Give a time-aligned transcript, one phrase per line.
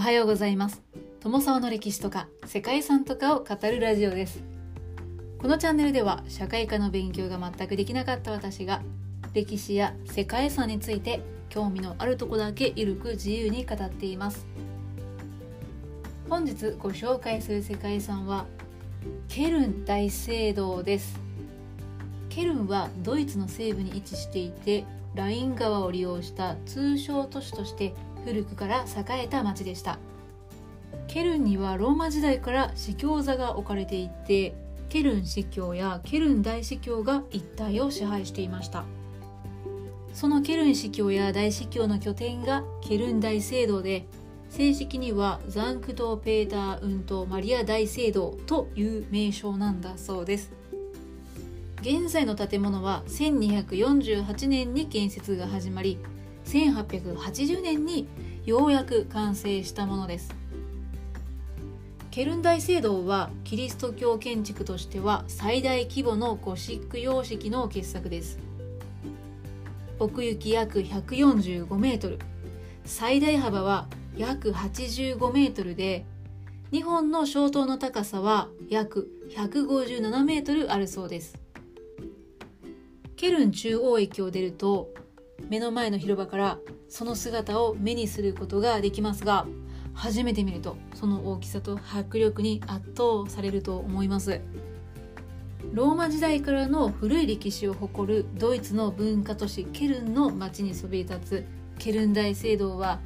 [0.00, 0.80] おはようございます。
[1.20, 4.42] 友沢の歴史とか世界遺産とかを語るラジオです。
[5.38, 8.80] このチャンネルでは社会科の勉強が全くできなかった私が
[9.34, 14.46] 歴史や世界遺産について興味のあるとこだけゆるく自由に語っています。
[16.30, 18.46] 本日ご紹介する世界遺産は
[19.28, 21.20] ケルン大聖堂です。
[22.30, 27.92] ケルンはドイツの西部に位置していてライン川を利用した通商都市として
[28.24, 29.98] 古くから栄えた町でした。
[31.06, 34.54] ケルンにはローマ時代から司教座が置かれていて
[34.88, 38.84] ケルン司教やケルン大司教が一帯を支配していました。
[40.12, 44.06] そのケルン司教や大司教の拠点がケルン大聖堂で
[44.48, 50.52] 正式にはザンクト・ペーター・ウント・マリア大聖堂という名称なんだそうです。
[51.80, 55.98] 現在の建物は1248年に建設が始まり
[56.50, 58.08] 1880年に
[58.44, 60.34] ようやく完成したものです。
[62.10, 68.40] ケルン大聖堂はキリスト教建築としては最大規模のゴシック様式の傑作です。
[70.00, 72.18] 奥行き約145メートル。
[72.84, 76.04] 最大幅は約85メートルで
[76.72, 81.38] 2本の消灯の高さは約157メートルあるそうです。
[83.14, 84.88] ケルン中央駅を出ると
[85.50, 89.46] 目の前の広場からその姿を目にすることができますが
[89.92, 94.40] 初めて見るとその大きさと迫力に圧倒されると思います。
[95.72, 101.44] ローマ時代からの古い歴史を誇るドイツの文化都市ケルンの町にそびえ立つ。
[101.80, 103.00] ケルン大聖堂は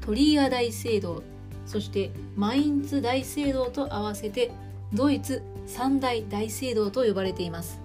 [0.00, 1.22] トリア大聖堂
[1.66, 4.52] そしてマインツ大聖堂と合わせて
[4.92, 7.83] ドイツ三大大聖堂と呼ばれています。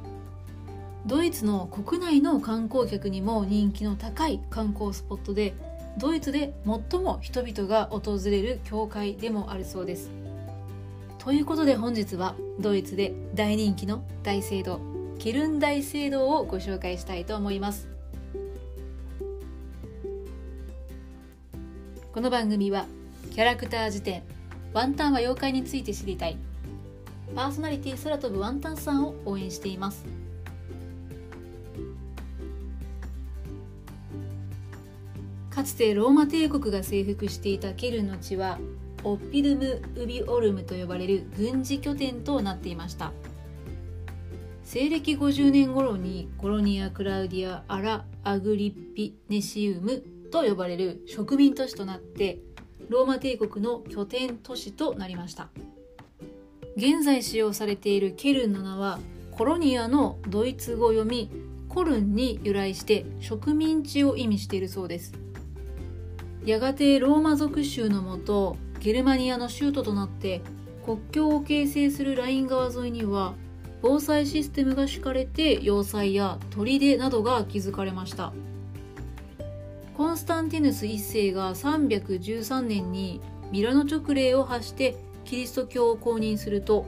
[1.06, 5.54] ドイツの国内の観光客にも人気の高い観光スポットで
[5.98, 10.12] ドイツで最も人々が訪れる教会でもあるそうです。
[11.18, 14.80] ということで本日はドイツで大人気の大聖堂
[15.20, 17.88] ケルン大聖堂をご紹介したいと思います。
[22.14, 22.86] この番組は
[23.32, 24.24] キャラクター辞典
[24.74, 26.38] ワンタンは妖怪について知りたい。
[27.36, 30.19] パーソナリティ空飛ぶワンタンさんを応援しています。
[35.60, 38.58] かつてローマ帝国が征服していたケルンの地は
[39.04, 43.12] オッピドゥム・ウビオルムと呼ばれる軍事拠点となっていました。
[44.64, 52.40] 西暦50年頃にコロニア・クラウディア・アラ・アグリッピ・ネシウムと呼ばれる植民都市となって
[52.88, 55.50] ローマ帝国の拠点都市となりました。
[56.78, 58.98] 現在使用されているケルンの名は
[59.32, 61.30] コロニアのドイツ語読み
[61.68, 65.29] コルンに由来して植民地を意味しているそうです。
[66.46, 70.42] やがてローマ属州のもとゲルマニアの州都となって
[70.86, 73.34] 国境を形成するライン川沿いには
[73.82, 78.34] 防災システムが敷かれて要塞や砦などが築かれました。
[79.96, 83.20] コンスタンティヌス1世が313年に
[83.52, 84.96] ミラノ直令を発して
[85.26, 86.86] キリスト教を公認すると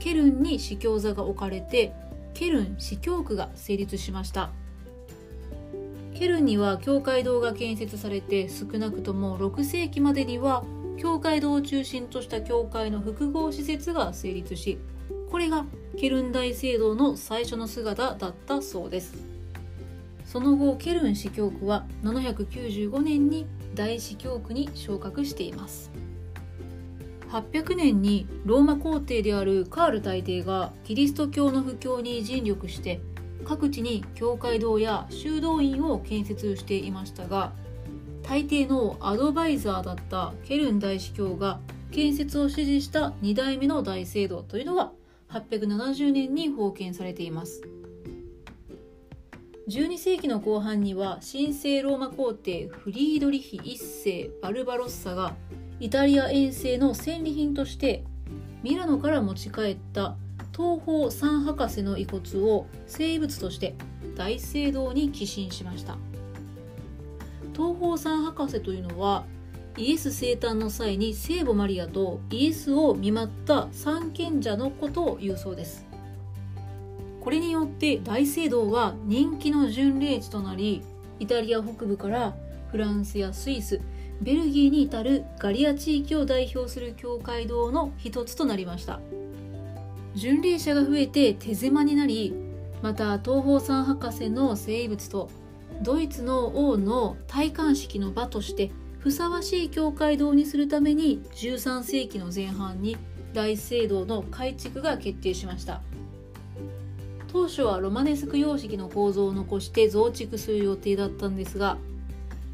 [0.00, 1.92] ケルンに司教座が置かれて
[2.34, 4.50] ケルン司教区が成立しました。
[6.20, 10.64] ケルンには教会堂が建設されて少なくとも6世紀までには
[10.98, 14.78] 教会堂を中心とした教会の複合施設が成立し
[15.30, 15.64] これが
[15.98, 19.14] ケルン大聖堂の最初の姿だったそうです。
[20.26, 25.90] その後ケルン司教区は795年に大司教区に昇格しています。
[27.30, 33.00] 800年にローマ皇帝であるカール大帝がキリスト教の布教に尽力して
[33.44, 37.52] 各地に教会堂や修道院を建設していましたが
[38.22, 44.92] 大抵のアドバイザーだったケルン大司教が建設を指示した2代目の大聖堂というのが
[45.30, 47.62] 870年に封建されています。
[49.68, 55.36] 12世紀の後半には神聖ローマ皇帝フリードリヒ1世バルバロッサが
[55.78, 58.02] イタリア遠征の戦利品として
[58.64, 60.16] ミラノから持ち帰った
[60.60, 63.74] 東方三博士の遺骨を生物として
[64.14, 65.96] 大聖堂に寄進しました。
[67.54, 69.24] 東方三博士というのは
[69.78, 75.86] イエス生誕の際に聖母マリアとイエスを見舞った三賢者のことを言うそうです。
[77.22, 80.82] これによって大聖堂は人気の巡礼地となり
[81.20, 82.34] イタリア北部から
[82.70, 83.80] フランスやスイス
[84.20, 89.00] ベルギーに至るガリア地域を代表する教会堂の一つとなりました。
[90.14, 92.34] 巡礼者が増えて手狭になり
[92.82, 95.30] また東方三博士の生物と
[95.82, 102.96] ドイツの王の戴冠式の場としてふさわしい教会堂にするために13世紀の前半に
[103.32, 105.80] 大聖堂の改築が決定しました。
[107.32, 111.78] 当初はロマネスク様式の構造を残して増築する予定だったんですが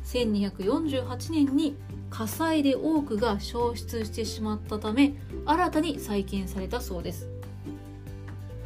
[0.04, 1.74] 1248年に
[2.10, 5.14] 火災で多くが消失してしまったため
[5.46, 7.35] 新たに再建されたそうです。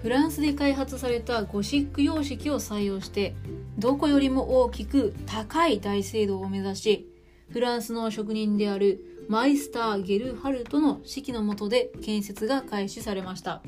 [0.02, 3.34] フランスで開発されたゴシック様式を採用して
[3.78, 7.08] どこよりも大きく高い大聖堂を目指し
[7.52, 13.62] フランスの職人であるマイスター・ゲルハルトの指揮の下で建設が開始されました。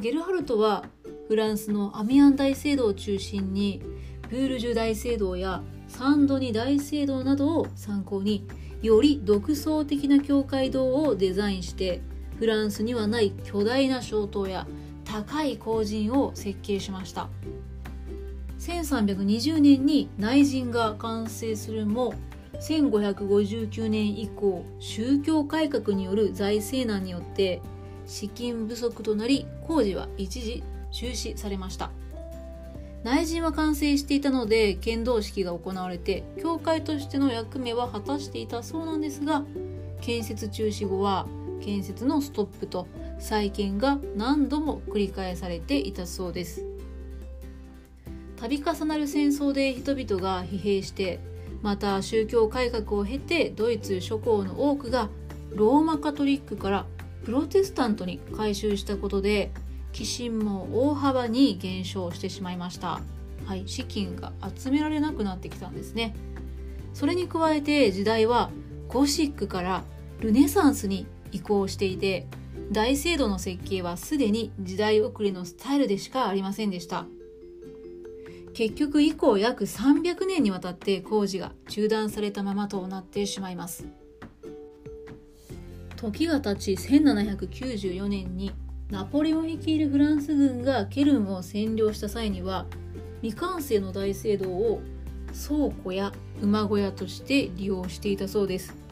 [0.00, 0.84] ゲルハルトは
[1.28, 3.82] フランスのアミアン大聖堂を中心に
[4.28, 8.46] ブールジュ大聖堂やサンドニ大聖堂などを参考に
[8.82, 12.02] より独創的な教会堂をデザインして
[12.38, 14.66] フランスにはない巨大な小塔や
[15.06, 17.28] 高い後陣を設計しました。
[18.58, 22.14] 1320年に内陣が完成するも
[22.60, 27.60] 1559年以降宗教改革による財政難によって
[28.06, 31.90] 資金不足となり工事は一時中止されました。
[33.04, 39.44] 内陣は完成していたので剣道式が行われて教会としての役目は果たしていたそうなんですが
[40.00, 41.26] 建設中止後は
[41.60, 42.88] 建設のストップと
[43.18, 46.64] 再建が何度も繰り返されていたそうです。
[48.36, 51.20] 度重なる戦争で人々が疲弊して
[51.62, 55.08] また宗教改革を経てドイツ諸侯の多くが
[55.50, 56.86] ローマカトリックから
[57.24, 59.50] プロテスタントに改宗したことで
[59.92, 63.00] 寄進も大幅に減少してしまいました。
[63.46, 66.14] はい資金が集められなくなってきたんですね。
[66.92, 68.50] それに加えて時代は
[68.88, 69.84] ゴシックから
[70.20, 72.26] ルネサンスに移行していて
[72.72, 77.06] 大聖堂の設計はすでに時代遅れのスタイルでしかありませんでした。
[78.54, 83.86] 結局以降約300年にわたって工事が中断されたままとなってしまいます。
[85.96, 88.52] 時が経ち1794年に
[88.90, 92.66] ナポレオン率いるフランス軍がケルンを占領した際には
[93.22, 94.80] 未完成の大聖堂を
[95.48, 98.85] 倉庫や馬小屋として利用していたそうです。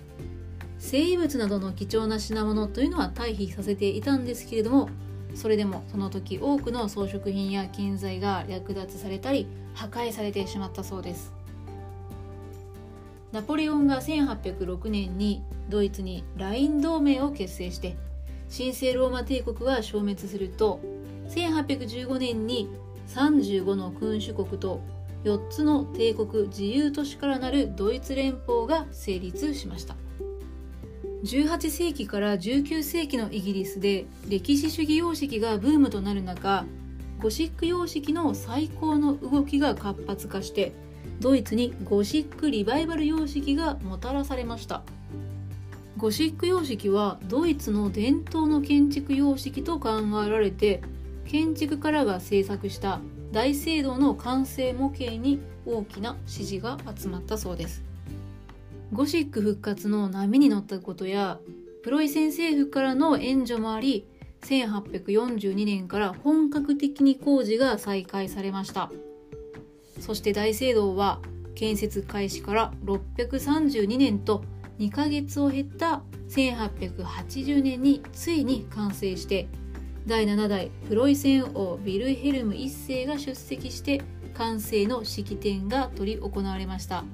[0.86, 4.90] 生物などの貴重な品物というのは退避させていたんですけれども
[5.34, 11.32] それでもその時多くの装飾品や建材が略奪されたり破壊されてしまったそうです
[13.32, 17.96] ナポレオンが1806年にドイツにライン同盟を結成して
[18.54, 20.80] 神聖ローマ帝国が消滅すると
[21.30, 22.68] 1815年に
[23.08, 24.82] 35の君主国と
[25.24, 29.96] 4つの帝国自由都市からなるドイツ連邦が成立しました
[31.24, 36.66] 18世紀から19世紀のイギリスで歴史主義様式がブームとなる中
[37.18, 40.74] ゴシック様式の最高の動きが活発化して
[41.20, 44.82] ドイツにゴシックリバイバル様式がもたらされました。
[45.96, 50.82] ゴシック様式はドイツの伝統の建築様式と考えられて
[51.24, 53.00] 建築家らが制作した
[53.32, 57.93] 大聖堂の完成模型に大きな支持が集まったそうです。
[58.94, 61.40] ゴシック復活の波に乗ったことや
[61.82, 64.06] プロイセン政府からの援助もあり
[64.42, 68.92] 1842年から本格的に工事が再開されました
[69.98, 71.20] そして大聖堂は
[71.56, 74.44] 建設開始から632年と
[74.78, 79.48] 2ヶ月を経った1880年についに完成して
[80.06, 84.02] 第7代プロイセン王ヴィルヘルム1世が出席して
[84.34, 87.04] 完成の式典が執り行われました。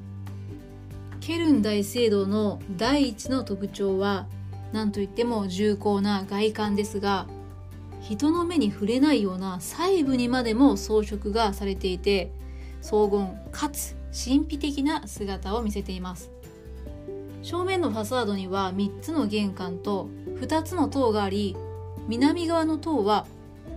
[1.21, 4.27] ケルン大聖堂の第一の特徴は
[4.73, 7.27] 何といっても重厚な外観ですが
[8.01, 12.33] 人の目に触れないような細部にまでも装飾がされていて
[12.81, 16.31] 荘厳かつ神秘的な姿を見せています。
[17.43, 20.09] 正面のファサードには3つの玄関と
[20.41, 21.57] 2つの塔があり
[22.09, 23.27] 南側の塔は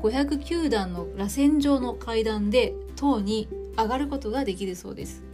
[0.01, 3.47] 509段の螺旋状の階段で塔に
[3.77, 5.32] 上がることができるそうです。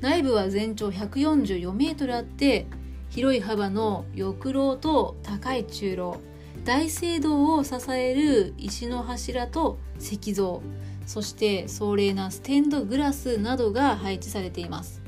[0.00, 2.66] 内部は全長144メートルあって
[3.10, 6.20] 広い幅の翼廊と高い中廊
[6.64, 10.62] 大聖堂を支える石の柱と石像
[11.06, 15.02] そして壮麗なステンドグラスなどが配置されています。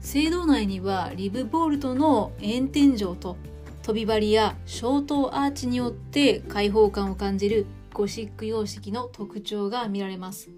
[0.00, 3.36] 聖堂内にはリブボルトの円天井と
[3.82, 10.50] 飛び張りや小塔アーチによって開放感を感じるゴシック様式の特徴が見られます。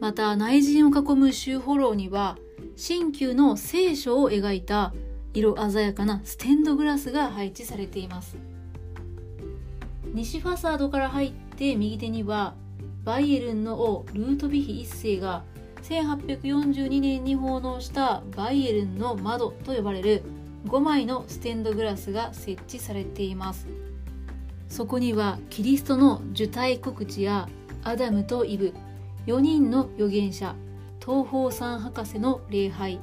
[0.00, 2.38] また内陣を囲む周保楼には
[2.76, 4.94] 新旧の聖書を描いた
[5.34, 8.36] 色鮮やかなステンドグラスが配置されています。
[10.14, 12.54] 西ファサードから入って右手には
[13.04, 15.44] バイエルンの王ルートヴィヒ1世が
[15.82, 20.22] 1842年に奉納したバイエルンの窓と呼ばれる
[20.66, 23.66] 5枚のステンドグラスが設置されています。
[24.68, 27.48] そこにはキリストの受胎告知や
[27.84, 28.74] アダムとイブ
[29.28, 30.56] 4人の預言者
[31.04, 32.98] 東方三博士の礼拝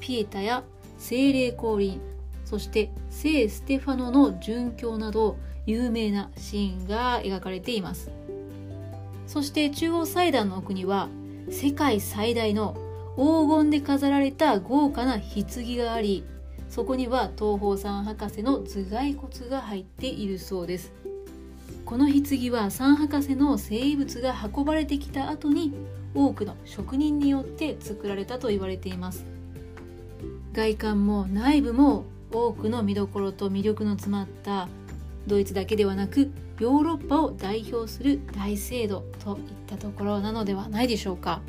[0.00, 0.64] ピエタや
[0.98, 2.00] 精霊降臨
[2.44, 8.10] そして聖ステファノの殉教など有名なシーンが描かれています。
[9.28, 11.08] そして中央祭壇の奥には
[11.48, 12.74] 世界最大の
[13.16, 16.24] 黄金で飾られた豪華な棺があり
[16.68, 20.92] そこには東方三博士の頭蓋骨が入っているそうです。
[21.92, 25.74] この棺は三博士の生物が運ばれてきた後に
[26.14, 29.26] 多くの職人によって作られたと言われています。
[30.54, 34.70] 外観も内部も多くの見どころと魅力の詰まった
[35.26, 41.42] ドイツだけではなくヨーロッパを代表する大聖堂といったところなのではないでしょうか。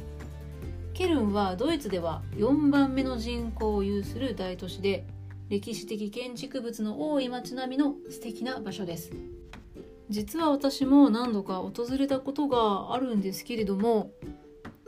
[0.93, 5.07] ケルンはドイツでは4番目の人口を有する大都市で
[5.47, 9.13] 歴史的建築物の多い街並みの素敵な場所です。
[10.13, 14.11] 実は私も何度か訪れたことがあるんですけれども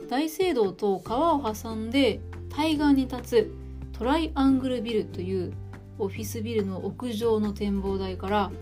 [0.08, 3.54] 大聖堂と川を挟んで対岸に立つ
[3.98, 5.52] トライアングルビルという
[5.98, 8.52] オフィスビルの屋上の展望台から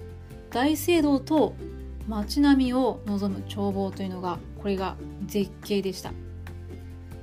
[0.49, 1.55] 大聖堂と
[2.09, 6.13] 街並みを望む眺望というのがこれが絶景でした。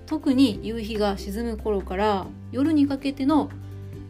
[0.05, 3.49] 特に夕日が沈む頃から夜にかけての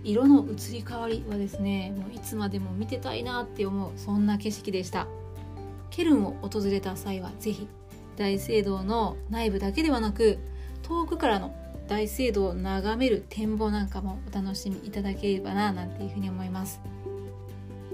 [0.04, 5.08] 色の移り変わりはですねもういつまでも見てたいなって思うそんな景色でした。
[5.92, 7.68] ケルンを訪れた際は是非
[8.16, 10.40] 大聖堂の内部だけではなく
[10.82, 11.56] 遠くからの
[11.88, 16.80] 大聖堂を眺める展望なんかもお楽しみいただければななんていうふうに思います。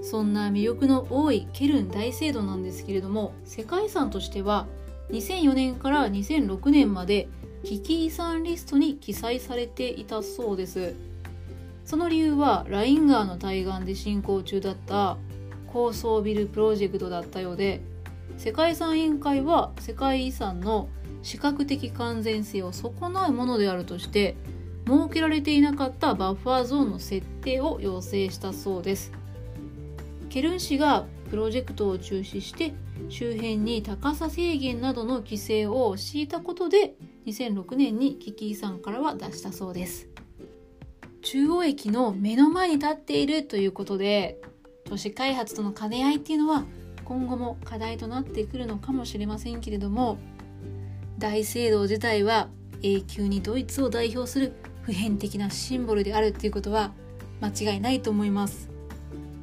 [0.00, 4.68] そんな魅力の多いケルン大聖堂なんですけれども世界遺産としては
[5.10, 7.28] 2004年から2006年まで
[7.64, 10.94] 危機遺産リストに記載されていたそうです。
[11.84, 15.16] その理由はライン川の対岸で進行中だった
[15.72, 17.80] 高層ビルプロジェクトだったようで
[18.36, 20.88] 世界遺産委員会は世界遺産の
[21.22, 24.36] 視覚的完全性を損なうものであるとして
[24.86, 29.12] 設けられていなかったバッファーゾーンの設定を要請したそうです。
[30.30, 32.74] ケルン市がプロジェクトを中止して
[33.08, 36.94] 周辺に高さ制限などの規制を敷いたことで
[37.26, 40.08] 2006年に危機遺産からは出したそうです。
[41.22, 44.40] 中央駅の目の前に立っているということで
[44.88, 46.64] 都市開発との兼ね合いっていうのは
[47.04, 50.18] 今後も課題となってくるのかもしれませんけれども
[51.18, 52.48] 大聖堂自体は
[52.82, 54.52] 永久にドイツを代表する
[54.82, 56.92] 普遍的なシンボルであるっていうことは
[57.40, 58.70] 間違いないと思います。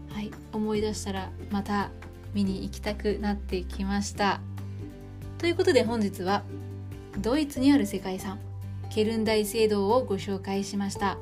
[0.10, 1.92] はい思い出したらまた
[2.34, 4.40] 見に行きたくなってきました。
[5.38, 6.44] ということで本日は
[7.20, 8.40] ドイツにある世界遺産
[8.90, 11.18] ケルン大聖堂をご紹介しました。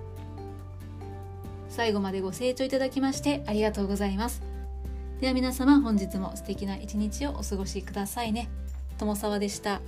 [1.73, 4.43] 最後までご清聴いただきましてありがとうございます
[5.21, 8.47] では皆様本日も素敵な一日をお過ごしくださいね
[8.99, 9.81] 友沢でした。